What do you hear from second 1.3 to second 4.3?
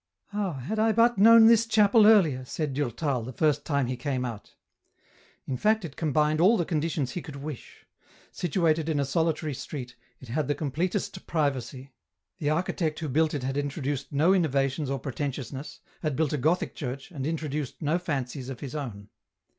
this chapel earlier," said Durtal, the first time he came